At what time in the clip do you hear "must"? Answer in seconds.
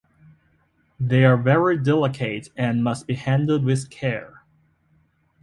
2.83-3.05